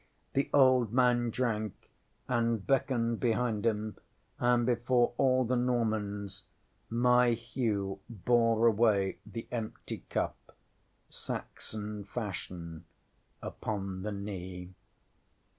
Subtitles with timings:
[0.33, 1.91] The old man drank,
[2.27, 3.97] and beckoned behind him,
[4.39, 6.41] and, before all the Normans,
[6.89, 10.55] my Hugh bore away the empty cup,
[11.07, 12.85] Saxon fashion,
[13.43, 14.73] upon the knee.